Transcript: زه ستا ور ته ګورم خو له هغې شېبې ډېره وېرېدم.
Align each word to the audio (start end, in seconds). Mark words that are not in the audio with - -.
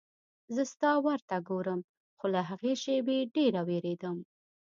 زه 0.55 0.61
ستا 0.73 0.91
ور 1.05 1.19
ته 1.29 1.37
ګورم 1.49 1.79
خو 2.17 2.25
له 2.33 2.41
هغې 2.49 2.73
شېبې 2.83 3.19
ډېره 3.35 3.61
وېرېدم. 3.69 4.17